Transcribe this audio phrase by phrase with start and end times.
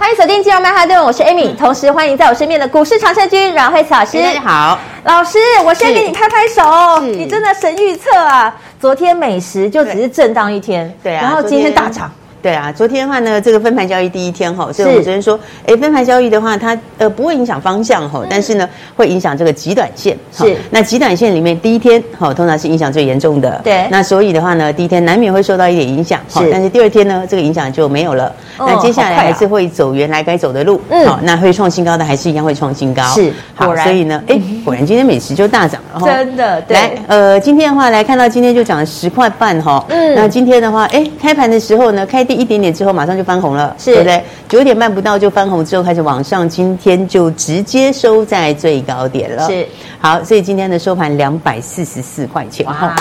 [0.00, 4.18] 欢迎锁定金融曼哈顿，我是 Amy，同时欢迎在我身边的股市常胜军阮慧慈老师。
[4.22, 8.56] 大家好，老师，我先给你拍拍手，你真的神预测啊！
[8.80, 12.10] 昨天美食就只是震荡一天，对啊，然后今天大涨。
[12.42, 18.66] 对啊，昨天的话呢，这个分盘交易第一天哈，所以我们昨天说，哎，分盘交易的话，它呃不会影响方向哈，但是呢
[18.96, 20.16] 会影响这个极短线。
[20.32, 23.60] 是，那极短线里面第一天哈，通常是影响最严重的。
[23.62, 26.18] 对，那所以的话呢，第一天难免会受到一点影响。
[26.30, 28.32] 是，但是第二天呢，这个影响就没有了。
[28.58, 30.80] 那接下来还是会走原来该走的路。
[30.88, 33.02] 嗯，好，那会创新高的还是一样会创新高。
[33.08, 36.00] 是，好，所以呢，哎，果然今天美食就大涨了。
[36.06, 36.74] 真的，对。
[36.74, 39.84] 来，呃，今天的话来看到今天就涨了十块半哈。
[39.90, 42.29] 嗯，那今天的话，哎，开盘的时候呢，开。
[42.34, 44.22] 一点点之后马上就翻红了，是对不对？
[44.48, 49.46] 九点半不到就翻红，之后开始往上，今天就直接收在最高点了。
[49.48, 49.66] 是
[49.98, 52.64] 好，所以今天的收盘两百四十四块钱。
[52.66, 52.96] 哇，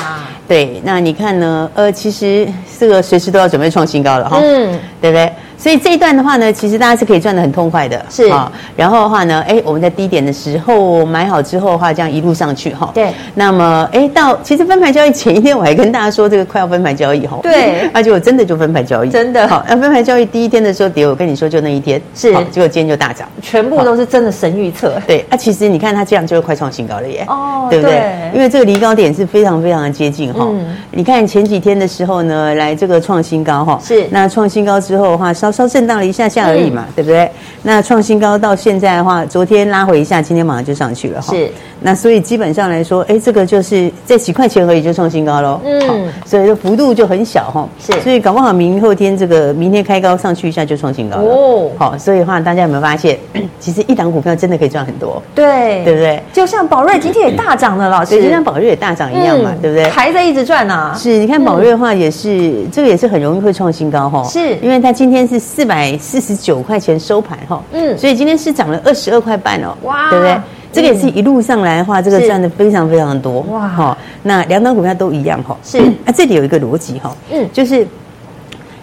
[0.47, 1.69] 对，那你看呢？
[1.73, 4.39] 呃，其实这个随时都要准备创新高了哈。
[4.41, 5.31] 嗯，对不对？
[5.59, 8.49] 所以这一段的话呢，其实大家是可以赚得很痛快的，是啊。
[8.77, 12.89] 然后的话呢，哎，我们在低点的时候买好之后的话，这样一路上去哈。
[12.93, 13.11] 对。
[13.35, 17.37] 那么，哎，到其实分盘交易前一天，我还跟大家说这个快要分盘交易哈。
[17.43, 17.89] 对。
[17.93, 19.45] 而且我真的就分盘交易，真的。
[19.49, 24.93] 好，那分盘交易第一天的时候跌，我跟你说就那一天是，结果今天就大涨，全部都是真的神预测。
[25.05, 25.25] 对。
[25.29, 27.25] 啊，其实你看它这样就是快创新高了耶。
[27.27, 27.67] 哦。
[27.69, 28.01] 对不对？
[28.33, 30.47] 因为这个离高点是非常非常的接近哈。
[30.49, 30.77] 嗯。
[30.91, 33.77] 你看前几天的时候呢，来这个创新高哈。
[33.83, 34.07] 是。
[34.09, 37.29] 那创新高之后的话，稍稍震荡了一下下而已嘛，嗯、对不对？
[37.63, 41.33] 那创新高到现在的话，昨天拉回一下，今天马上就上去了哈。
[41.33, 41.49] 是。
[41.81, 45.61] 那所以基本上来说，哎，这个就是在几块钱而已就创新高喽。
[45.65, 46.11] 嗯。
[46.25, 47.67] 所以这幅度就很小哈。
[47.79, 47.91] 是。
[48.01, 51.33] 所以搞不好明后天这个明天开高上去一下就创新高了。
[51.33, 51.69] 哦。
[51.77, 53.17] 好，所以的话大家有没有发现，
[53.59, 55.21] 其实一档股票真的可以赚很多。
[55.33, 55.83] 对。
[55.83, 56.21] 对不对？
[56.31, 58.21] 就像宝瑞今天也大涨了，老师。
[58.21, 59.89] 就像宝瑞也大涨一样嘛，嗯、对不对？
[59.89, 60.95] 还在一直赚呢、啊。
[60.97, 64.23] 是，你看宝瑞的话也是，嗯、这个也是很容易会创新高哈。
[64.25, 64.55] 是。
[64.61, 65.69] 因为它今天是四百。
[65.69, 70.35] 百四十九块钱收盘哈，嗯，所以今天是涨了二十二块半哦，哇，对不对？
[70.73, 77.87] 这个也是一路上来的话，这个赚的非常非常多，哇，哈，那两档股票都一样哈，是， 啊，这里有一个逻辑哈，嗯，就是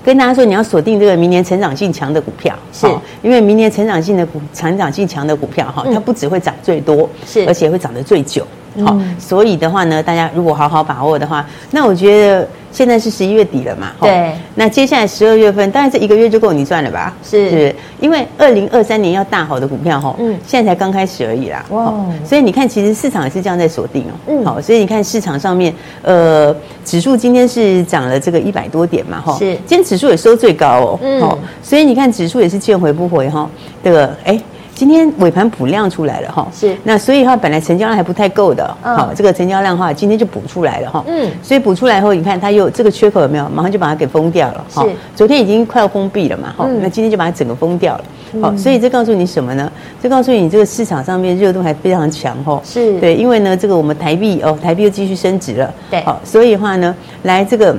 [0.03, 2.87] 跟大家说，你要锁定这个明年成长性强的股票，是。
[3.21, 8.47] 因为明年成长性的股，成长性强的股票哈，它不只会涨最多，是，而且会涨得最久。
[8.84, 17.16] 好，所以的话呢，大家如果好好把握的话，那我觉得现在是十一月底了嘛，对，那接下来十二月份，大概这一个月就够你赚了吧？
[17.22, 25.72] 是，是，因为二零二三年要大好的股票哈，嗯，现在才刚开始而已啦，哇，所以你看，其实市场也是这样在锁定哦，嗯，好，所以你看市场上面，
[26.03, 26.54] 呃，
[26.84, 33.48] 指数今天是涨了这个一百多点嘛，哈，是，今天指数也收最高哦，嗯，好，所以你看指数也是见回不回哈，
[33.82, 34.38] 这个，哎。
[34.76, 36.76] 今天尾盘补量出来了哈，是。
[36.84, 43.48] 那所以它本来成交量还不太够的，好，这个成交量的话今天就补出来了哈，嗯，所以补出来后，你看它又这个缺口有没有？
[43.48, 48.04] 马上就把它给封掉了，哈，昨天已经快要封闭了嘛，哈，那今天就把它整个封掉了，
[48.42, 49.72] 好，所以这告诉你什么呢？
[50.03, 53.00] 这告诉你这个市场上面热度还非常强哈，是。
[53.00, 57.75] 对，因为呢这个我们台币哦，台币又继续升值了，对，好，所以的话呢，来这个。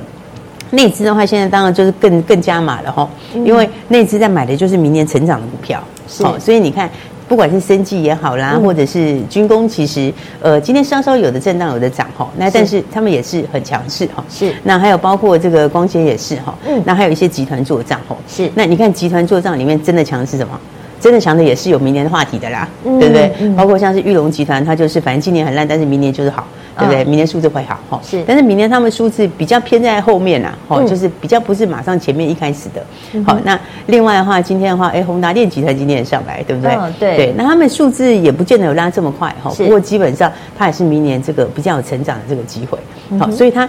[0.72, 5.82] 内资的话，现在当然就是更更加码了哈，因为内资在买的就是明年成长的股票，
[6.22, 6.90] 好，所以你看，
[7.28, 20.60] 不管是生技也好啦，或者是军工，其实呃今天稍稍有的震荡，有的涨哈，那但是他们也是很强势哈，是，那还有包括这个光纤也是哈，嗯，那还有一些集团做账哈，是，那你看集团做账里面真的强的是什么？
[21.00, 23.32] 真的强的也是有明年的话题的啦，对不对？
[23.56, 26.46] 包括像是裕隆集团，它就是反正今年很烂，但是明年就是好。
[26.78, 27.04] 对不对？
[27.06, 28.24] 明年数字会好哈，是。
[28.28, 33.24] 但是明年他们数字比较偏在后面呐，哈，就是比较不是马上前面一开始的。
[33.24, 36.78] 好，那另外的话，今天的话，哎，宏达电集团今天也上来，对不对？
[37.00, 37.18] 对。
[37.18, 42.78] 对，那他们数字也不见得有拉这么快哈，不过基本上它也是明年这个比较有成长的这个机会。
[43.18, 43.68] 好，所以它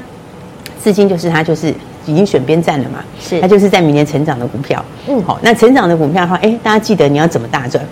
[0.83, 1.75] 至今就是它就是
[2.07, 3.41] 已经选边站了嘛，是。
[3.41, 4.85] 它就是在明年成长的股票。
[5.09, 5.23] 嗯。
[5.23, 7.85] 好，那成长的股票的话，哎，大家记得你要怎么大赚？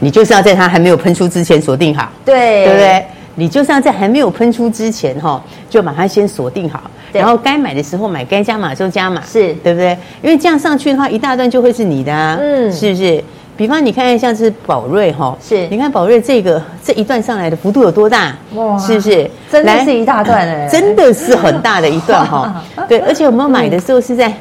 [0.00, 3.04] 你就是要在它还没有喷出之前锁定好，对，对不对？
[3.38, 5.40] 你就是要在还没有喷出之前哈，
[5.70, 9.96] 就把它先锁定好，然后该买的时候买，该加码的时候加码，是对不对？
[10.20, 13.22] 因为这样上去的话，一大段就会是你的啊，嗯，是不是？
[13.56, 18.36] 比方你看看像是宝瑞哈，是，你看宝瑞这个这一段上来的幅度有多大？
[18.54, 19.30] 哇，是不是？
[19.50, 22.60] 真的是一大段哎， 真的是很大的一段哈。
[22.88, 24.32] 对，而且我们买的时候是在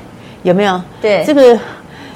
[0.41, 0.81] 有没有？
[0.99, 1.57] 对，这个。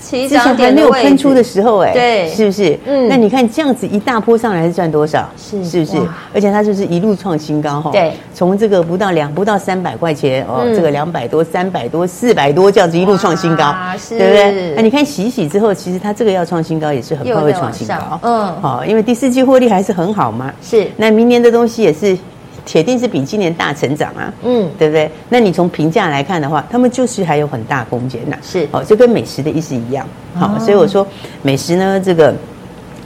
[0.02, 2.78] 起之前还没有喷出的时候，哎，对，是不是？
[2.86, 5.30] 嗯，那你看这样子一大波上来是赚多少？
[5.38, 5.98] 是是不是？
[6.34, 13.74] 而且它就是一路创新高哈，对，从这个不到两不到三百块钱哦，这个两百多、三百多、四百多这样子一路创新高，
[14.10, 14.74] 对不对？
[14.76, 20.88] 那你看洗洗之后，其实它这个要创新高也是很快会创新高，嗯，好，因为第四季获利还是很好嘛，是。
[20.98, 22.18] 那明年的东西也是。
[22.66, 25.10] 铁定是比今年大成长啊，嗯，对不对？
[25.30, 28.68] 那你从评价来看的话，他们就是还有很大空间呐，是。
[28.72, 31.06] 哦，就跟美食的意思一样，好，所以我说
[31.42, 32.34] 美食呢，这个。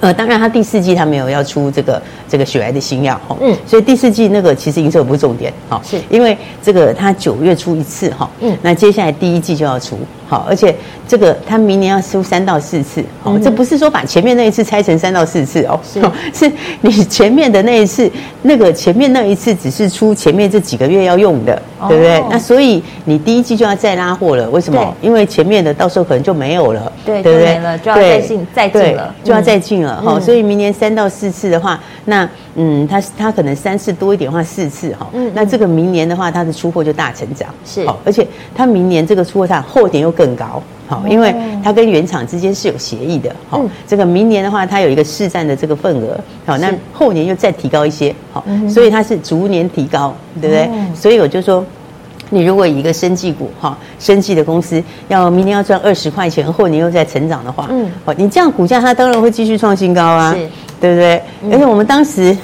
[0.02, 5.98] 呃，当然，它第四季它没有要出这个这个血癌的新药哈，嗯，所以第四季那个其实营收不是重点，好，是。
[6.10, 10.76] 因为这个它九月出一次哈，嗯，那接下来第一季就要出，好，而且
[11.08, 16.02] 这个他明年要出三到四次，好，这不是说把前面那一次拆成三到四次哦，是，
[16.34, 16.52] 是
[16.82, 18.12] 你前面的那一次，
[18.42, 22.24] 那个前面那一次只是出前面这几个月要用的，对不对？
[22.30, 24.96] 那所以你第一季就要再拉货了，为什么？
[25.02, 27.80] 因为前面的到时候可能就没有了，对，对不对？
[27.84, 30.02] 就要再进再进了，就要再进了。
[30.02, 35.08] 好，所以明年三到四次的话，那嗯，它它可能三次多一点的话，四次哈。
[35.14, 37.48] 嗯，那这个明年的话，它的出货就大成长。
[37.66, 40.62] 是，而且它明年这个出货它后年又更高。
[40.88, 43.36] 好，因为它跟原厂之间是有协议的。
[43.50, 46.20] 好，这个明年的话，它有一个市占的这个份额。
[46.46, 48.14] 好，那后年又再提高一些。
[48.32, 50.70] 好，所以它是逐年提高，对不对？
[50.96, 51.66] 所以我就说。
[52.32, 60.50] 你如果以一个生技股哈，生技的公司要明年要赚二十块钱，后年又在成长的话，嗯，哦，你这样股价它当然会继续创新高啊，是，
[60.86, 61.22] 对不对？
[61.42, 62.36] 嗯、而且我们当时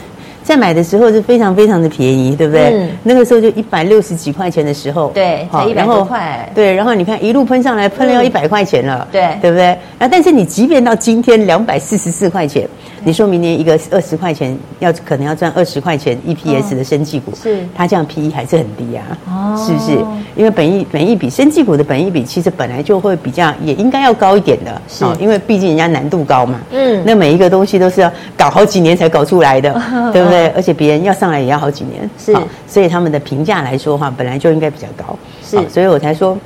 [0.44, 2.72] 在买的时候是非常非常的便宜，对不对？
[2.74, 9.68] 嗯，那个时候就一百六十几块钱的时候，对，才一百多块，对，然后你看一路喷上来，喷了要一百块钱了，对，对不对？
[10.00, 12.68] 啊，但是你即便到今天两百四十四块钱。
[13.04, 19.18] 你说明年一个二十块钱要可能要赚二十块钱 EPS 的生技股，是它这样 PE 还是很低啊？
[19.28, 19.98] 哦，是不是？
[20.36, 26.60] 因为本益本益比生技股的本益比其实本来就会比较也应该要高一点的，是，因为毕竟人家难度高嘛。
[26.72, 29.74] 嗯，那每一个东西都是要搞好几年才搞出来的，
[30.14, 30.48] 对不对？
[30.50, 32.36] 而且别人要上来也要好几年，是，
[32.68, 36.38] 所以他们的评价来说的话，本来就应该比较高，是，所以我才说。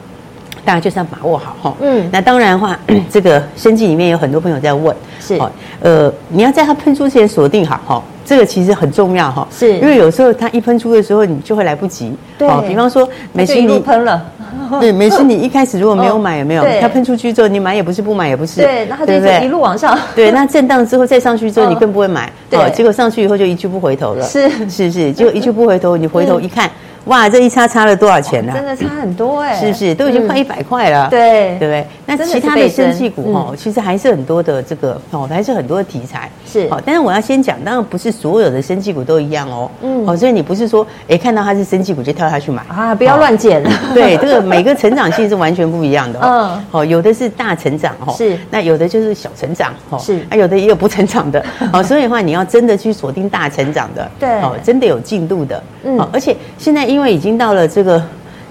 [0.66, 2.78] 大家就是要把握好哈，嗯，那当然的话，
[3.10, 5.40] 这个生技里面有很多朋友在问，是，
[5.80, 14.26] 呃，你要在它喷出之前锁定好哈，这个其实很重要哈，是，因为有时候它一喷出的时候，你就会来不及，对，比方说美心你喷了，
[14.82, 16.66] 对，美心你一开始如果没有买，有没有？
[16.82, 19.14] 它喷出去之后，你买也不是，不买也不是，对，那它就
[19.46, 26.70] 一路往上， 对，那震荡之后再上去之后，你更不会买，对，结果上去以后就一去不回头了，是，是是，结果一去不回头，你回头一看。
[27.06, 28.54] 哇，这一差差了多少钱呢？
[28.56, 31.08] 真的差很多哎，是不是都已经快一百块了？
[31.10, 31.88] 对，对不对？
[32.06, 36.70] 那其他的生技股哦，其实还是很多的这个哦，还是很多的题材是。
[36.70, 39.70] 好，但是我要先讲，当然不是所有的生技股都一样哦。
[39.82, 43.64] 嗯，哦，所以你不是说哎看到它是生技股就跳下去买啊，不要乱捡。
[43.94, 46.20] 对，这个每个成长性是完全不一样的。
[46.22, 48.38] 嗯，好，有的是大成长哦，是。
[48.50, 50.26] 那有的就是小成长哦，是。
[50.30, 51.44] 啊，有的也有不成长的。
[51.72, 55.62] 哦，所以的话你要真的去锁定大成长的，对，哦，真的有进度的。
[55.84, 58.02] 嗯，而且现在因为已经到了这个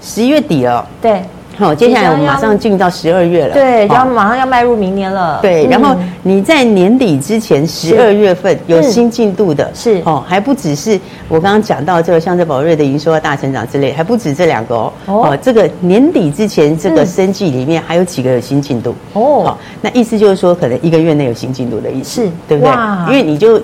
[0.03, 1.23] 十一月底了，对，
[1.57, 5.67] 好，接下来我们马上进到十二月了，对，要马上要迈入明年了，对。
[5.67, 10.03] 然后你在年底之前十二月份有新进度的，是。
[10.05, 18.95] 哦，还不只是我刚刚讲到这个，像这宝瑞的营收要大成长之类，还不止这两个哦，哦，这个年底之前这个生计里面还有几个有新进度。
[19.15, 22.31] 哦，好，那意思就是说可能一个月内有新进度的意思，是。
[22.47, 22.75] 对不对？
[23.07, 23.59] 因为你就。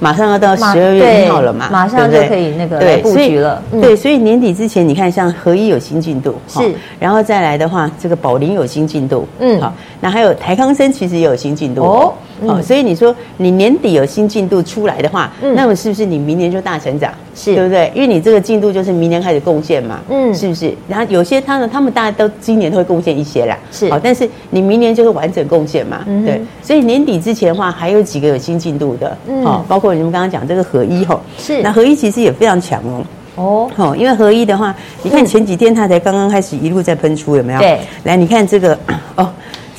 [0.00, 3.62] 马上要到十二月一号了嘛，马上就可以那个来布局了。
[3.80, 12.14] 对，所以年底之前，你看像合一有新进度，是，然后再来的话，这个宝林有新进度，嗯，好，那还有台康生其实也有新进度哦。
[12.42, 17.12] 哦，所以你说你年底有新进度出来的话，那么是不是你明年就大成长？
[17.34, 17.90] 是，对不对？
[17.94, 20.74] 因为你这个进度就是明年开始贡献嘛，嗯，是不是？
[20.88, 26.40] 然后有些他呢，他们大家都今年都会贡献一些啦，是，好，但是你明年就是完整贡献嘛，嗯对。
[26.62, 33.04] 所以年底之前的话，还有几个有新进度的，嗯好，包括你们刚刚讲这个合一吼，是，那合一其实也非常强哦，
[33.36, 37.58] 哦，好，因为合一的话，你看前几天它才刚刚开始一路在喷出，有没有？
[37.60, 38.78] 对，来你看这个
[39.14, 39.30] 哦。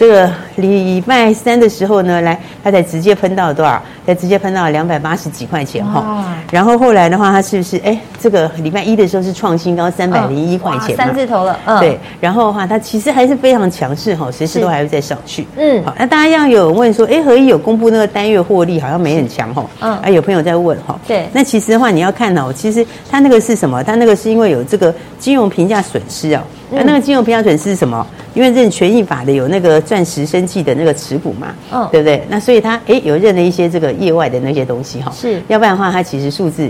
[0.01, 3.79] 这个礼拜三的时候呢，来，它才直接喷到多少？
[4.03, 6.25] 才直接喷到了两百八十几块钱哈。
[6.49, 11.55] 然后后来的话，它是不是哎，这个礼拜一的时候是创新高三百零一块钱，三字头了。
[11.65, 11.99] 嗯，对。
[12.19, 15.45] 然后的话，它其实还是非常强势哈，随时都还会再上去。
[15.55, 15.93] 嗯，好。
[15.99, 19.63] 那大家要有问说，哎，合一有公布那个单月获利，好像没很强哈。
[19.81, 19.91] 嗯。
[19.99, 20.99] 啊，有朋友在问哈。
[21.07, 21.29] 对。
[21.31, 23.83] 那其实的话，你要看哦，其实它那个是什么？
[23.83, 26.43] 它那个是因为有这个金融评价损失啊。
[26.71, 28.05] 那那个金融评价损失是什么？
[28.33, 32.23] 因为认权益法的有那个钻石生计的那个持股嘛，嗯，对不对？
[32.29, 36.69] 那所以他哎有认了一些这个业外的那些东西哈，是，要不然的话它其实数字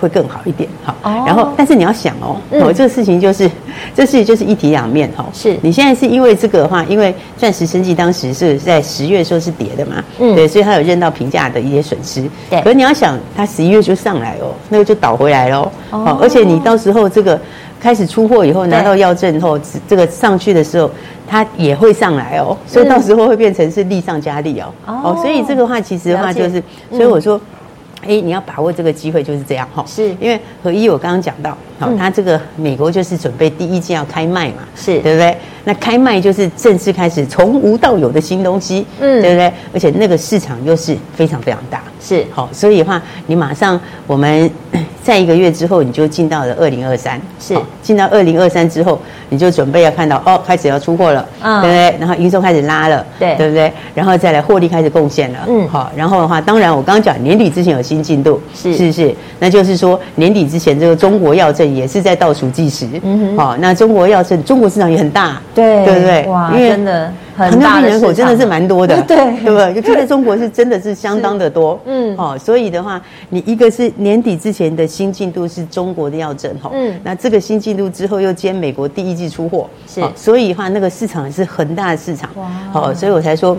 [0.00, 0.94] 会更好一点，好。
[1.26, 3.50] 然后，但是你要想哦，哦，这个事情就是，
[3.94, 5.26] 这事情就是一体两面哈。
[5.32, 12.22] 是你现在是因为这个的话，因为钻石生技当时是在十月时候是跌的嘛，嗯，对，所以它有认到评价的一些损失。
[12.48, 15.70] 对，可是你要想，它十一月就上来哦，那个就倒回来喽。
[15.90, 17.40] 哦，而且你到时候这个
[17.80, 20.90] 开始出货以后，拿到药证后，这个上去的时候，
[21.26, 24.72] 它也会上来哦，所以到时候会变成是利上加利哦。
[24.86, 27.40] 哦，所以这个话其实的话就是，所以我说。
[28.02, 29.84] 哎，你要把握这个机会，就是这样哈。
[29.86, 34.98] 是，因为合一我刚刚讲到，好，它这个美国就是准备第一季要开卖嘛，是。
[35.00, 35.34] 对不对？
[35.64, 39.52] 那开卖就是正式开始从无到有的新东西，嗯，对不对？
[39.72, 42.24] 而且那个市场又是非常非常大，是。
[42.30, 44.50] 好，所以的话，你马上我们
[45.02, 47.54] 在一个月之后，你就进到了二零二三，是。
[47.82, 52.00] 进到二零二三之后，你就准备要看到哦，开始要出货了，嗯，对不对？
[52.00, 53.70] 然后营收开始拉了，对，对不对？
[53.94, 58.74] 然后再来获利开始贡献了，嗯，好，然后的话，当然我刚刚讲年底之前有新进度，是。
[58.74, 65.40] 是是，那就是说年底之前这个中国药证也是在倒数计时，嗯哼，好，那中国药证中国市场也很大。
[65.54, 66.26] 对对不对？
[66.28, 69.16] 哇，因为真的糖尿病人口真的是蛮多的， 对。
[69.42, 69.82] 对不对？
[69.82, 83.56] 就在中国是真的是相当的多， 嗯，哦，所以的话，你一个是年底之前的新进度是中国的药证，哈，嗯，那这个新进度之后又兼美国第一季出货，是，所以的话那个市场是很大的市场，哇，好，所以我才说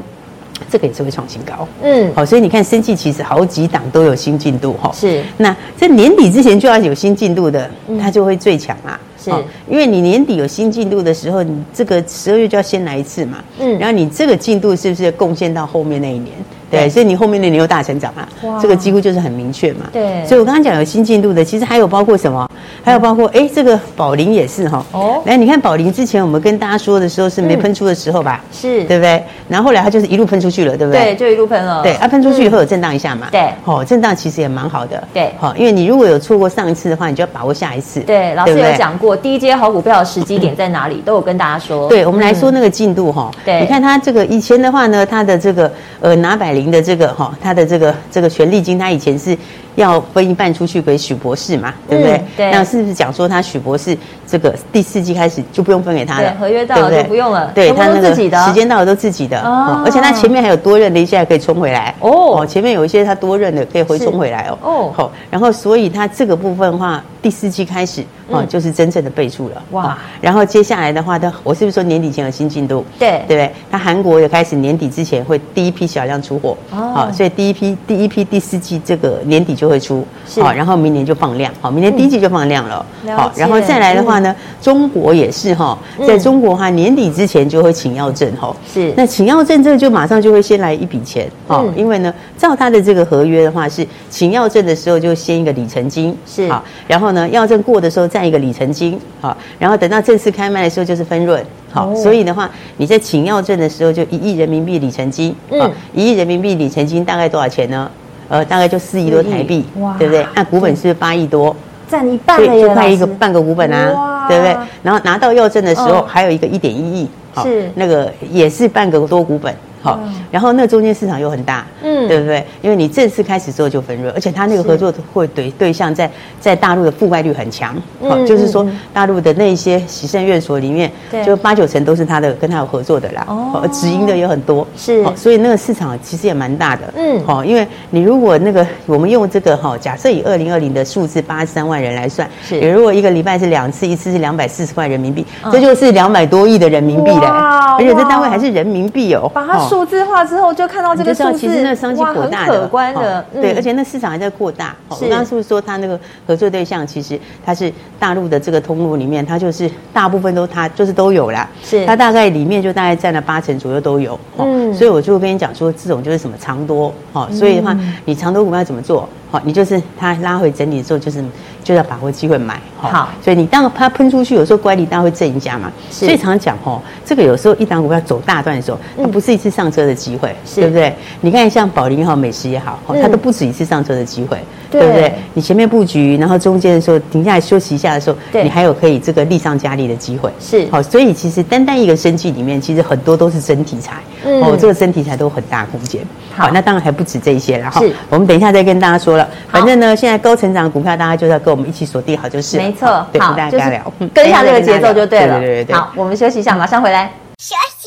[0.69, 8.99] 这个也是会创新高，嗯，好，所以你看生技其实好几档都有新进度，哈，是，那在年底之前就要有新进度的，它就会最强啊。
[9.23, 9.29] 是，
[9.69, 16.33] 因为你年底有新进度的时候，你这个十二月就要先来一次嘛，嗯，然后你这个进度是不是贡献到后面那一年？
[16.71, 19.87] 对，所以你后面的你又大成长啊，哇，这个几乎就是很明确嘛。
[19.91, 22.49] 对，所以我刚刚讲有新进度的，其实还有包括什么？
[22.83, 24.83] 还有包括哎，这个宝林也是哈。
[24.93, 28.41] 哦，来，你看宝林之前我们跟大家说的时候是没喷出的时候吧？
[28.51, 29.23] 是，对不对？
[29.47, 31.03] 然后后来它就是一路喷出去了，对不对？
[31.03, 31.83] 对，就一路喷了。
[31.83, 33.27] 对，它喷出去以后有震荡一下嘛？
[33.31, 35.03] 对，哦，震荡其实也蛮好的。
[35.13, 37.99] 对，好，因为你如果有错过上一次的话，你就要把握下一次。
[38.01, 41.89] 对，老师有讲过低阶好股票的时机点在哪里，都有跟大家说。
[41.89, 43.29] 对，我们来说那个进度哈。
[43.45, 49.35] 对，你看它这个以前的话呢，它的这个呃拿百灵的这个哈，他的这个这个权利金，他以前是
[49.75, 52.21] 要分一半出去给许博士嘛，对不对？
[52.37, 52.51] 对。
[52.51, 56.35] 那是不是讲说他许博士这个第四季开始就不用分给他了？
[56.39, 57.51] 合约到了就不用了。
[57.55, 62.45] 对，他那个时间到了都自己的哦，而且他前面还有多任的，一下可以冲回来哦。
[62.47, 64.57] 前面有一些他多任的可以回冲回来哦。
[64.61, 64.93] 哦。
[64.95, 69.97] 好，然后所以他这个部分的话，第四季开始哦，就是真正的备注了哇。
[70.19, 72.83] 然后接下来的话，他我是不是说年底前有新进度？
[72.97, 73.51] 对，对不对？
[73.69, 76.91] 他韩国也开始年底之前会第一批小量出货哦。
[76.95, 80.05] 好，所以第一批第一批第四季这个年底就会出，
[80.41, 82.85] 好，然后明年就放量，好，明年第一季就放量了，
[83.15, 107.89] 好，然后再来的话呢，中国也是哈，在中国哈年底之前就会请药证哈，是，那请药证这个就马上就会先来一笔钱，好，因为呢，照他的这个合约的话是请药证的时候就先一个里程金，是，好，然后呢，药证过的时候占一个里程金，好，然后等到正式开卖的时候就是分润，好，所以的话你在请药证的时候就一亿人民币里程金，嗯，一亿人民币里程金大概多少钱呢？
[108.29, 110.25] 呃，大概就四亿多台币，哇，对不对？
[110.35, 111.53] 那股本是八亿多，
[111.89, 114.55] 占一半了，就快一个半个股本啊，哇对不对？
[114.81, 117.09] 然后拿到药证的时候，哦、还有一个一点一亿，
[117.43, 119.53] 是那个也是半个多股本。
[119.81, 122.45] 好，然后那中间市场又很大，嗯，对不对？
[122.61, 126.09] 因为你正式开始之后就分润，而且他那个合作会对对象在
[126.39, 127.75] 在大陆的覆盖率很强，
[128.07, 130.91] 好，就是说大陆的那些洗肾院所里面，
[131.25, 149.70] 就八九成都是他的跟他有合作的啦，哦，直营的也很多，是，所以那个市场其实也蛮大的，嗯，好，因为你如果那个我们用这个哈，假设以二零二零的数字八十三万人来算，是，你如果一个礼拜是两次，一次是两百四十块人民币，这就是两百多亿的人民币嘞，而且这单位还是人民币哦，把它。
[149.71, 154.75] 数字化之后，就看到这个数字，其实那个商机很可观的，对，而且那市场还在扩大。
[154.89, 155.97] 我刚刚是不是说他那个
[156.27, 161.49] 合作对象，其实他是大陆的这个通路里面，他就是大部分都他就是都有啦。
[161.63, 164.19] 是，他大概里面就大概占了八成左右都有。
[164.37, 169.07] 嗯，所以我就跟你讲说，这种就是什么长多，哦，所以的话，你长多股票怎么做？
[169.31, 171.23] 好，你就是它拉回整理的时候，就是
[171.63, 172.59] 就要把握机会买。
[172.77, 175.71] 好，所以你当它喷出去，有时候乖离大会震一下嘛。
[175.89, 180.93] 所以常常讲哦，这个有时候一档股票走大段的时候，它不是一次上车的机会，对不对？
[181.21, 184.37] 你看像宝林也好，美食也好，它都不止一次上车的机会，
[184.71, 185.13] 对不对？
[185.33, 190.31] 你前面布局，然后中间的时候停下来休息一下的时候，你还有可以这个利上加力的机会。
[190.39, 193.95] 是，好，所以其实单单一个生计里面，其实很多都是真题材。
[194.23, 196.01] 嗯哦，这个真题材都有很大空间。
[196.35, 197.81] 好，那当然还不止这些了哈。
[197.81, 199.27] 是，我们等一下再跟大家说了。
[199.49, 202.57] 反正呢，现在高成长的股票，大家就要跟我们一起锁定好就是。
[202.57, 205.39] 没错，对，跟大家聊，跟上这个节奏就对了。
[205.39, 205.75] 对对对。
[205.75, 207.11] 好，我们休息一下，马上回来。
[207.39, 207.80] 休息，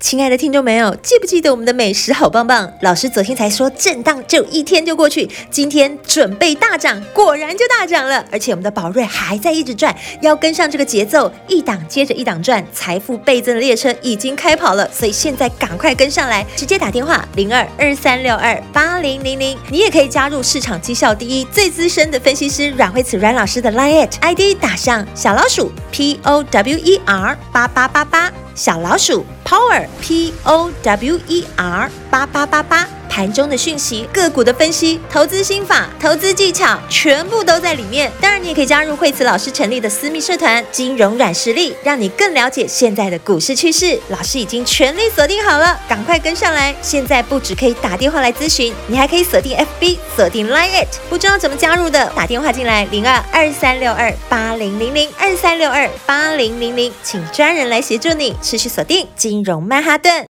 [0.00, 2.72] 亲爱的听众朋友，记不记得我们的美食好棒棒？
[2.82, 8.24] 老师昨天才说震荡就一天就过去，今天准备大涨，果然就大涨了。
[8.30, 14.88] 而且我们的宝瑞还在一直转，要跟上这个节奏，一档接着一档转，财富倍增的列车已经开跑了。
[14.92, 28.32] 所以现在赶快跟上来，直接打电话零二二三六二八零零零，你也可以加入市场绩效第一、最资深的分析师阮慧慈阮老师的 Line ID 打上小老鼠 P O W E R 八八八八。
[28.58, 32.88] 小老鼠 Power P O W E R 八八八八。
[33.10, 38.12] 盘中的讯息、个股的分析、投资心法、投资技巧，全部都在里面。
[38.20, 43.98] 当然，你也可以加入惠慈老师成立的私密社团“金融软实力”，让你更了解现在的股市趋势。
[44.08, 46.72] 老师已经全力锁定好了，赶快跟上来！
[46.80, 50.86] 现在不止可以打电话来咨询，你还可以锁定 FB、锁定 Line。
[51.08, 58.36] 不知道怎么加入的，打电话进来零二二三六二八零零零二三六二八零零零，请专人来协助你。
[58.40, 60.37] 持续锁定金融曼哈顿。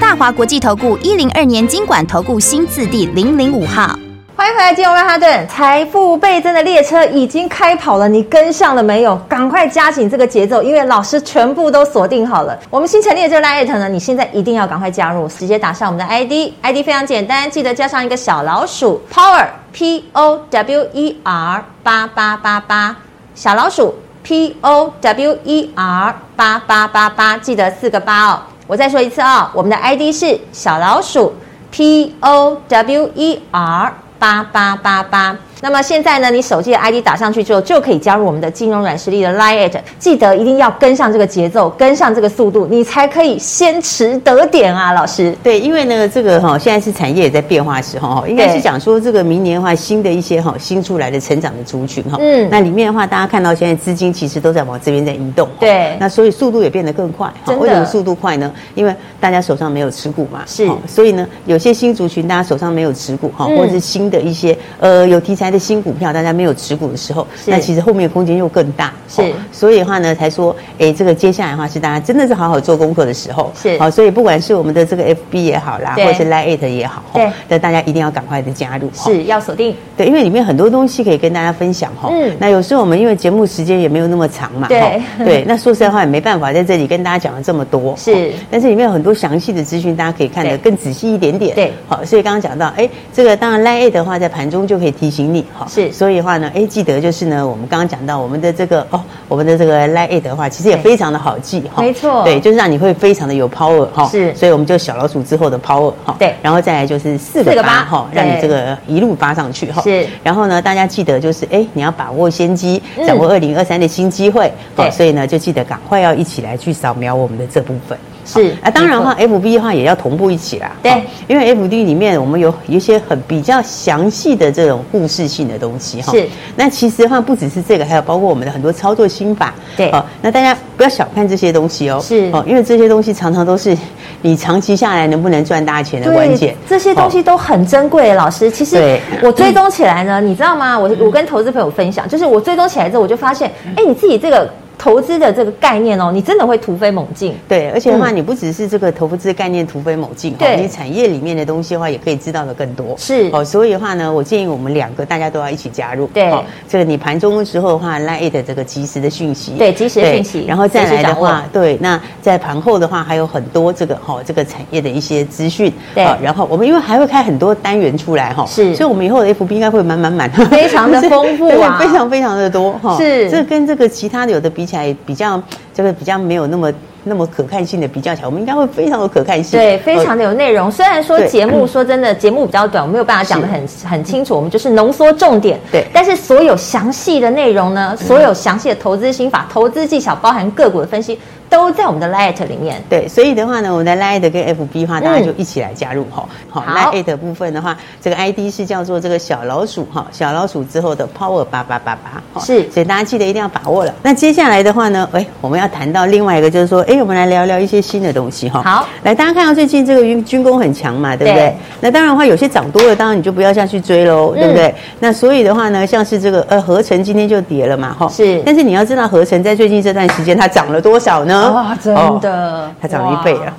[0.00, 3.98] 大华国际投顾一零二年金管投顾新字第零零五号。
[4.36, 9.16] 欢迎回来，金融曼哈顿，财富倍增的列车已经开跑了，你跟上了没有？
[9.28, 12.56] 赶快加紧这个节奏，因为老师全部都锁定好了。
[12.68, 22.96] 我们新成立的这个 Line 呢，你现在一定要赶快加入，直接打上我们的 ID，ID 非常简单，记得加上一个小老鼠 Power P O W E R 八八八八，
[23.34, 28.42] 小老鼠 P O W E R 八八八八，记得四个八哦。
[28.66, 31.32] 我再说一次啊、我们的 ID 是小老鼠
[31.70, 34.06] P O W E R。
[34.18, 36.30] 八八八八，那么现在呢？
[36.30, 39.70] 你手机的 ID 打上去之后，就可以加入我们的金融软实力的 Line。
[39.98, 44.92] 记得一定要跟上这个节奏，跟上这个速度，你才可以先持得点啊！
[44.92, 57.32] 老师，对，因为呢，这个哈，现在是产业也在变化的时候哈，应该是讲说这个明年的话，新的一些哈新出来的成长的族群哈，嗯，那里面的话，大家看到现在资金其实都在往这边在移动，对，那所以速度也变得更快。
[57.46, 58.52] 真的，为什么速度快呢？
[58.74, 68.92] 因为大家手上没有持股嘛，是，所以呢，有些新族群大家手上没有持股哈，或者是新的一些呃有题材的新股票，大家没有持股的时候，那其实后面的空间又更大。
[69.08, 73.52] 是，所以的话呢，才说，哎，这个接下来的话是大家真的是好好做功课的时候。
[73.54, 79.74] 是，好，所以不管是我们的这个 FB 也好啦，或者是 Line 也好，对，那大家一定要赶快的加入，是要锁定。
[79.96, 82.08] 对，因为里面很多东西可以跟大家分享哈。
[82.12, 87.94] 嗯，那有时候我们因为节目时间也没有那么长嘛，对，对，那说实在话也没办法在这里跟大家讲了这么多。
[87.96, 91.54] 是，但是里面有很多详细的资讯，大家可以看得更仔细一点点。
[91.54, 95.66] 对，好，所以刚刚讲到，哎，这个当然 Line 的话，在盘中就可以提醒你哈。
[95.68, 101.82] 是，所以的话呢，哎，记得就是呢，我们刚刚讲到我们的这个哦，我们的这个 Line 的话，其实也非常的好记哈。
[101.82, 104.06] 没错，对，就是让你会非常的有 power 哈。
[104.08, 106.14] 是，所以我们就小老鼠之后的 power 哈。
[106.18, 109.82] 对，然后再来就是四个八哈，让你这个一路发上去哈。
[109.82, 114.52] 是，然后呢，大家记得就是哎，你要把握先机，掌握二零二三的新机会。
[114.76, 117.98] 对，所以呢，就记得赶快要一起来去扫描我们的这部分。
[118.26, 120.72] 是啊，当然的话，FB 的话也要同步一起啦。
[120.82, 126.12] 对，因为 FB 里面我们有一些很比较详细的这种故事性的东西哈。
[126.12, 129.54] 是，那其实的话不只是这个，还有包括我们的很多操作心法。
[129.76, 132.00] 对，好，那大家不要小看这些东西哦。
[132.02, 133.76] 是，哦，因为这些东西常常都是
[134.22, 136.54] 你长期下来能不能赚大钱的关键。
[136.68, 138.50] 这些东西都很珍贵，老师。
[138.50, 140.78] 其实我追踪起来呢，你知道吗？
[140.78, 144.50] 我我跟投资朋友分享，就是我追踪起来之后，我就发现，哎，你自己这个。
[144.78, 147.34] 投资的这个概念哦，你真的会突飞猛进。
[147.48, 152.94] 对，而且的话，你不只是这个投资的概念突飞猛进，对，你产业里面的东西的话，也可以知道的更多。
[152.98, 153.30] 是。
[153.32, 156.06] 哦，所以的话呢，我建议我们两个大家都要一起加入。
[156.08, 156.32] 对，
[156.68, 165.72] 这个你盘中的时候的话，LINE 的这个及时的讯息，对，及时的讯息，然后再来的话，对，那在盘后的话，还有很多这个哈，这个产业的一些资讯。
[165.94, 172.96] 对，然后我们因为还会开很多单元出来哈，是，所以我们以后的 FB 应该会满满满，非常的丰富啊， 非常非常的多哈。
[172.98, 175.40] 是，这跟这个其他的有的比起来比较。
[175.72, 176.72] 这个比较没有那么
[177.04, 180.72] 那么可看性的比较起来，我们应该会非常有可看性，对，非常的有内容。
[180.72, 185.60] 虽然说节目说真的节目比较短，我没有办法讲的很很清楚，我们就是浓缩重点。
[185.70, 191.18] 对，但是所有详细的内容呢，所有详细的投资心法、投资技巧，包含个股的分析。
[191.48, 196.28] 都在我们的 Light 里面，对，所以的话呢，我们的 Light 跟 FB 的话，大家就一起来加入哈。
[196.50, 203.94] 好，Light 的部分的话，这个 ID 是叫做这个小老鼠哈，小老鼠之后的 Power 八八八八，是，所以大家记得一定要把握了。
[204.02, 208.62] 那接下来的话呢，哎，我们要谈到另外一个，就是说，哎，我们来聊聊一些新的东西哈。
[208.62, 211.54] 好，来，大家看到最近这个军军工很强嘛，对不对？
[211.80, 214.74] 那当然的话，有些涨多了，当然你就不要下去追喽，对不对？
[214.98, 218.42] 那所以的话呢，像是这个呃合成今天就跌了嘛，哈，是。
[218.44, 221.35] 但是你要知道，合成在最近这段时间它涨了多少呢？
[221.52, 223.52] 哇，真的，它涨了一倍了。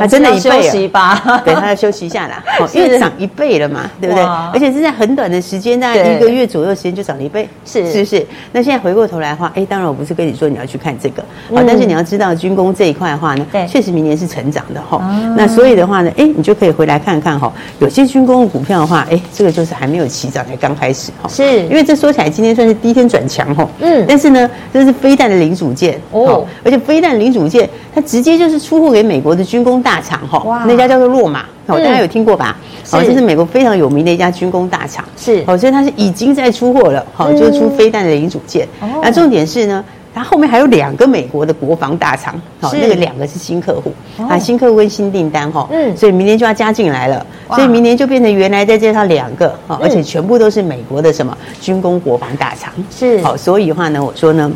[0.00, 2.42] 它真的一倍了， 对，它要休息一下啦，
[2.74, 4.22] 因为涨一倍了嘛，对不对？
[4.52, 7.90] 而且是在很短的时间，大概一个月左右时间就涨了一倍，是。
[7.92, 8.26] 是不是？
[8.52, 11.22] 那现在回过头来的话，哎，当然我不是跟你说你要去看这个，
[11.54, 14.98] 好，但是你要知道军工这一块的话呢，确实明年是成长的哈。
[15.36, 21.28] 那所以的话呢，哎，你就可以回来看看哈，有些军工的股票的话，哎，这个就是还没有起涨，才刚开始哈。
[21.28, 30.40] 是，因为这说起来今天算是第一天转强哈，嗯，但是呢，这是飞弹的零组件哦，而且飞弹零组件它直接就是出货给美国的军工大厂哈。
[30.40, 30.64] 哇。
[30.66, 32.56] 那家叫做洛马，哦，大家有听过吧？
[32.90, 35.44] 哦，这是美国非常有名的一家军工大厂，是。
[35.46, 38.66] 哦，所以它是已经在出货了，好，就是出飞弹的零组件。
[39.00, 43.92] 那重点是呢，它后面还有两个美国的国防大厂，好，那个两个是新客户
[44.28, 53.20] 啊，新客户跟新订单哈，嗯，所以明年就要加进来了，所以明年就变成原来再介绍两个啊，而且全部都是美国的什么军工国防大厂，是。
[53.22, 54.50] 好，所以的话呢，我说呢。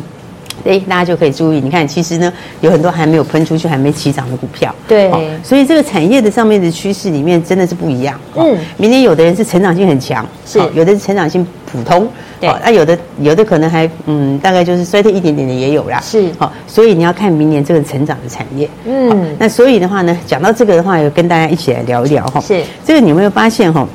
[0.65, 4.73] 哎，大家就可以注意，你看，其实呢，有很多还没有喷出去、还没起涨的股票。
[4.87, 8.19] 对、哦，所以这个产业的上面的趋势里面真的是不一样。
[8.35, 12.07] 嗯，明年有的人是成长性很强，是、哦、有的是成长性普通。
[12.39, 16.01] 对，那、哦、有的有的可能还嗯，大概就是衰退一点点的也有啦。
[16.01, 18.67] 是，好、哦，所以你要看明年这个成长的产业。
[18.85, 22.41] 嗯、哦，那所以的话呢，讲到这个的话，有跟大家一起来聊一聊哈。
[22.41, 23.87] 是，这个你有没有发现哈？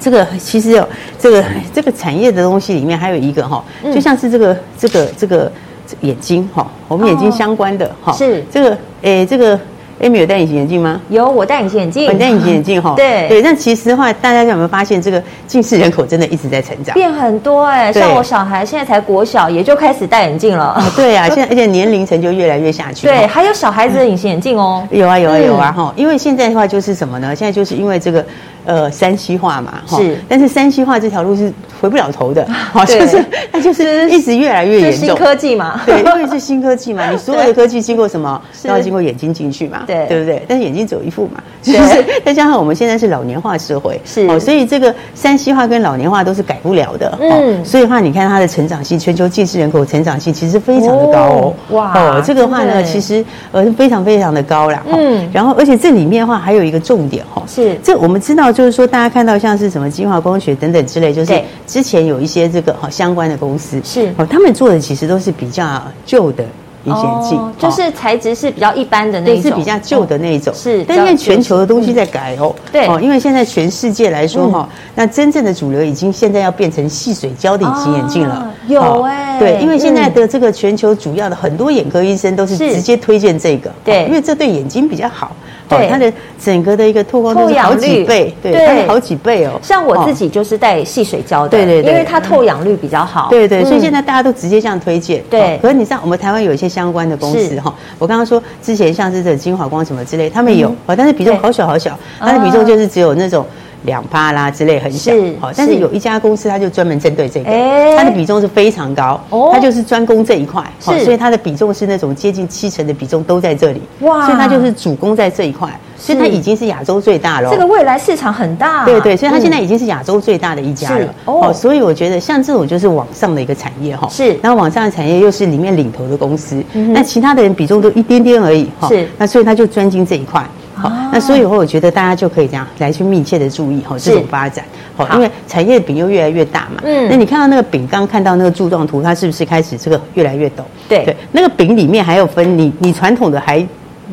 [0.00, 3.62] 这个其实有这个这个产业的东西里面还有一个哈，
[3.94, 5.52] 就像是这个这个这个。
[6.00, 9.58] 眼睛哈，我们眼睛相关的哈，是这个诶，这个
[10.00, 11.00] Amy 有戴隐形眼镜吗？
[11.08, 12.12] 有，我戴隐形眼镜。
[12.12, 12.92] 你戴隐形眼镜哈？
[12.96, 13.40] 对 对。
[13.40, 17.90] 那其实的话，大家有没有发现，这个近视人口真的一直在成长，变很多哎。
[17.90, 20.78] 像我小孩现在才国小，也就开始戴眼镜了。
[20.94, 23.06] 对啊， 现在而且年龄层就越来越下去。
[23.06, 24.86] 对，还有小孩子的隐形眼镜哦。
[24.90, 27.34] 有啊有啊有啊哈，因为现在的话就是什么呢？
[27.34, 28.24] 现在就是因为这个。
[28.66, 35.06] 呃，山西化嘛，是，但是山西化这条路是回不了头的， 好，就是它就是一直越来越严重。
[35.06, 40.44] 新科技嘛，对，因为是新科技嘛， 你所有的科技经过什么，都要经过眼睛进去嘛，对，对不对？
[40.48, 58.52] 但是眼睛只有一副嘛，就是再加上我们现在是老年化社会，是，哦，所以这个山西化跟老年化都是改不了的，嗯，所以的话你看它的成长性，全球近视人口成长性其实非常的高哦，哇，哦，这个话呢，其实呃是非常非常的高了，嗯，然后而且这里面的话还有一个重点哈，是，这我们知道。
[58.56, 66.42] 就是说，大家看到像是什么晶华光学等等之类，就是之前有一些这个哈相关的公司是哦，他们做的其实都是比较旧的
[66.84, 70.54] 隐形眼镜，就是材质是比较一般的那种，是比较旧的那一种。
[70.54, 78.50] 是，但因为全球的东西在改哦，对哦，因为现在全世界来说哈，那真正的主流已经现在要变成细水胶的隐形眼镜了。
[78.68, 85.36] 有哎，对，因为现在的这个全球主要的很多眼科医生都是直接推荐这个，对，因为这对眼睛比较好。
[85.68, 89.58] 对，它的整个的一个透光度是好几倍，对，它是好几倍哦。
[89.62, 93.28] 像我自己就是戴细水胶的，对对对，因为它透氧率比较好。
[93.30, 95.22] 对对，所以现在大家都直接这样推荐。
[95.28, 103.44] 对，可是你知道我们台湾有一些相关的公司哈，我刚刚说之前像是这精华光什么之类，他们有，但是比重好小好小，它的比重就是只有那种
[103.84, 107.50] 两趴啦之类很小，好，但是有一家公司它就专门针对这个，
[107.96, 109.20] 它的比重是非常高，
[109.52, 130.44] 它就是专攻这一块，好，所以它的比重是那种接近七成的比重都在这里，哇，所以它就是主攻在这一块，所以它已经是亚洲最大了，这个未来市场很大，对对，所以它现在已经是亚洲最大的一家了，哦，所以我觉得像这种就是往上的一个产业哈，是，然后往上的产业又是里面领头的公司，那其他的人比重都一点点而已，是，那所以它就专精这一块。
[130.88, 134.64] 好，那所以以后我觉得大家就可以这样来去密切的注意哈这种发展，
[134.96, 136.82] 好，因为产业饼又越来越大嘛。
[136.84, 140.62] 嗯，那你看到那个饼，刚看到那个柱状图，它是不是开始这个越来越陡？
[140.88, 143.66] 对对，那个饼里面还有分你你传统的还。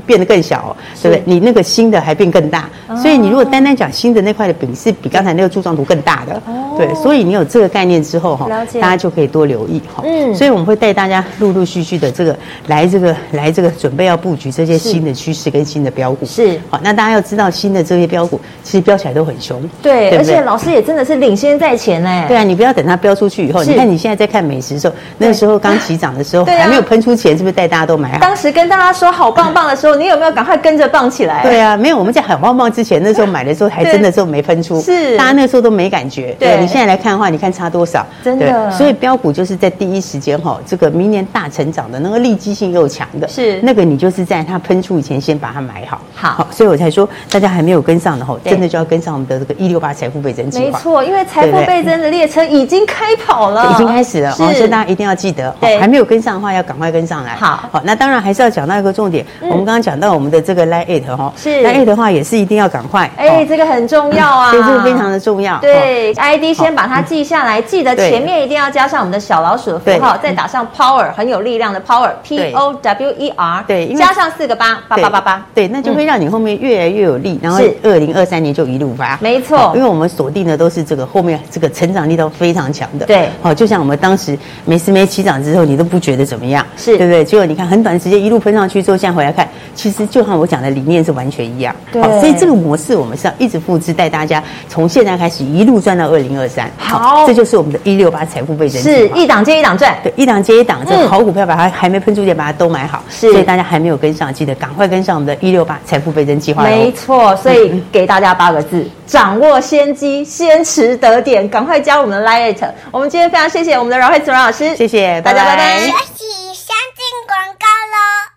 [0.05, 1.23] 变得更小，哦，对不对？
[1.25, 2.69] 你那个新的还变更大，
[3.01, 6.41] 所以你如果单单讲新的那块的饼是比刚才那个柱状图更大的，
[6.77, 10.03] 对，所以你有这个概念之后哈，大家就可以多留意哈。
[10.05, 16.25] 嗯，所以我们会带大家陆陆续续的这个来这个来这个准备要布局这些新的趋势跟新的标股。
[16.25, 16.59] 是。
[16.69, 28.19] 好，那大家要知道新的这些标股其实标起来都很凶，对，而且老师也真的是领先在前哎，对啊，你不要等它标出去以后，你看你现在在看美食的时候，那个时候刚起涨的时候还没有喷出钱，是不是带大家都买好？
[28.19, 29.93] 当时跟大家说好棒棒的时候。
[30.03, 31.43] 你有没有赶快跟着棒起来？
[31.43, 31.97] 对啊，没有。
[31.97, 36.35] 我们在好棒棒之前，那时候买的时候还真的时候没分出，是大家那时候都没感觉。
[36.39, 38.05] 对，你现在来看的话，你看差多少？
[38.23, 38.71] 真的。
[38.71, 46.01] 所以标股就是在第一时间哈，这个明年大成长的那个利基性又强的，是那个你就是在它喷出以前先把它买好。
[46.15, 50.65] 好，所以我才说大家还没有跟上的哈，真的就要跟上我们的这个一六八财富倍增计划。
[50.65, 54.31] 没错，因为财富倍增的列车已经开跑了，已经开始了。
[54.31, 57.35] 所以大家一定要记得，还没有跟上的话，要赶快跟上来。
[57.35, 59.83] 好，好，那当然还是要讲到一个重点，我们刚刚。
[59.83, 61.61] 讲到我们的这个 LINE@ 哈，是。
[61.61, 65.59] LINE@ 的话也是一定要赶快，哎，这个很重要啊， 这个非常的重要。
[65.59, 86.93] 对，ID 先把它记下来，记得前面一定要加上我们的小老鼠的符号，再打上 Power，很有力量的 Power，P O W E R，对，加上四个八八八八八，对，那就会让你后面越来越有力，然后二零二三年就一路发，没错，因为我们锁定的都是这个后面这个成长力都非常强的，对，好，就像我们当时没事没起涨之后，你都不觉得怎么样，是。
[86.97, 87.25] 对不对？
[87.25, 89.49] 结果你看很短时间一路喷上去之后，现在回来看。
[89.75, 96.69] 其实就像我讲的理念是完全一样，对，所以这个模式我们是要一直复制，带大家从现在开始一路赚到二零二三。
[96.77, 103.03] 好，这就是我们的一六八财富倍增，是一档接一档赚，对，一档接一档，这个好股票把它还没喷出去，把它都买好。
[103.09, 106.63] 是，所以大家还没有跟上，记得赶快跟上我们的一六八财富倍增计划。
[106.63, 112.69] 没错，所以给大家八个字：掌握先机，先持得点，赶快加入我们的 Lite。
[112.91, 115.79] 我们今天非常谢谢我们的饶慧慈阮老师，谢谢大家，拜拜。
[115.79, 118.32] 休息，先进广告喽。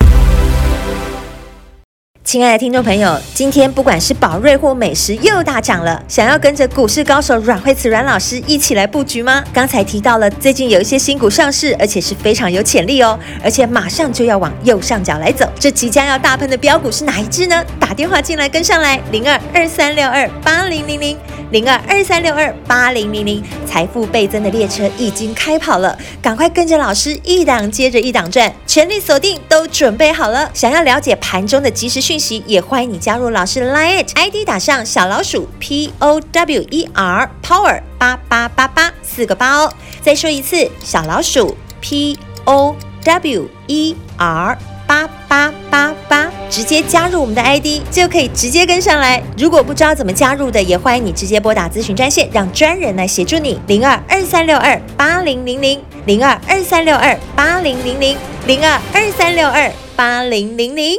[2.26, 9.44] 亲爱的听众朋友，今天不管是宝瑞或美食又大涨了，想要跟着股市高手阮慧慈阮老师一起来布局吗？
[9.52, 15.48] 刚才提到了最近有一些新股上市，而且是非常有潜力哦，而且马上就要往右上角来走。
[15.60, 17.64] 这即将要大喷的标股是哪一只呢？
[17.78, 21.16] 打电话进来跟上来，零二二三六二八零零零
[21.50, 30.50] 零二二三六二八零零零，财富倍增的列车已经开跑了，赶快跟着老师一档接着一档转，全力锁定，都准备好了。
[30.52, 39.72] 想要了解盘中的即时讯息，也欢迎你加入老师的 Line ID，打上小老鼠 P O W E R Power 八八八八四个八哦。
[40.00, 49.22] 再说一次，小老鼠 P O W E R 八八八八，直接加入我们的 ID 就可以直接跟上来。
[49.36, 53.60] 如果不知道怎么加入的，也欢迎你直接拨打咨询专线，让专人来协助你。
[53.66, 60.96] 零二二三六二八零零零零二二三六二八零零零零二二三六二八零零零。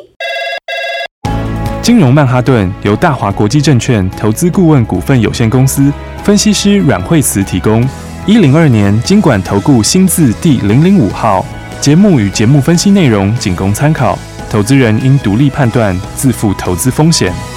[1.81, 5.91] 金融曼哈顿由大华国际证券投资顾问股份有限公司
[6.23, 7.87] 分析师阮慧慈提供。
[8.25, 11.45] 一零二年经管投顾新字第零零五号。
[11.79, 14.17] 节目与节目分析内容仅供参考，
[14.49, 17.56] 投资人应独立判断，自负投资风险。